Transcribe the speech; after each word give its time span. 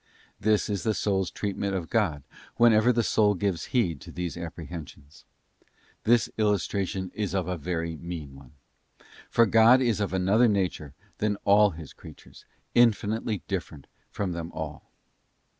This 0.39 0.67
is 0.67 0.81
the 0.81 0.95
soul's 0.95 1.29
treatment 1.29 1.75
of 1.75 1.91
God 1.91 2.23
whenever 2.57 2.91
the 2.91 3.03
soul 3.03 3.35
gives 3.35 3.65
heed_ 3.65 3.99
to 4.01 4.11
these 4.11 4.35
apprehensions. 4.35 5.25
This 6.05 6.27
illustration 6.39 7.11
is 7.13 7.35
a 7.35 7.43
very 7.55 7.95
mean 7.97 8.33
one: 8.35 8.53
for 9.29 9.45
God 9.45 9.79
is 9.79 9.99
of 9.99 10.11
another 10.11 10.47
nature 10.47 10.95
than 11.19 11.35
all 11.45 11.69
His 11.77 11.93
creatures, 11.93 12.45
f 12.49 12.61
infinitely 12.73 13.43
different 13.47 13.85
from 14.09 14.31
them 14.31 14.51
all. 14.53 14.89